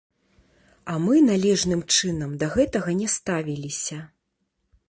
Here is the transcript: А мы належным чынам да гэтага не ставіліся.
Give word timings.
А 0.93 0.95
мы 1.03 1.15
належным 1.27 1.81
чынам 1.97 2.31
да 2.45 2.51
гэтага 2.57 2.99
не 3.03 3.07
ставіліся. 3.17 3.99